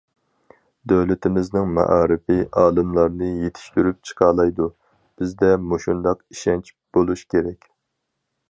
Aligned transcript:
دۆلىتىمىزنىڭ 0.91 1.67
مائارىپى 1.73 2.37
ئالىملارنى 2.61 3.29
يېتىشتۈرۈپ 3.43 4.01
چىقالايدۇ، 4.11 4.69
بىزدە 5.21 5.53
مۇشۇنداق 5.67 6.25
ئىشەنچ 6.27 6.75
بولۇش 6.99 7.27
كېرەك! 7.37 7.71